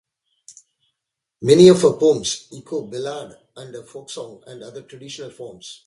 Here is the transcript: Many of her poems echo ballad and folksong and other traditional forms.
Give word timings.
Many 1.43 1.67
of 1.67 1.83
her 1.83 1.93
poems 1.95 2.47
echo 2.57 2.81
ballad 2.87 3.37
and 3.55 3.75
folksong 3.87 4.41
and 4.47 4.63
other 4.63 4.81
traditional 4.81 5.29
forms. 5.29 5.79